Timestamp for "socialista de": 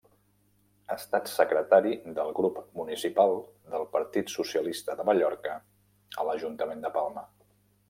4.39-5.07